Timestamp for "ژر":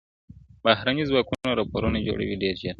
2.61-2.69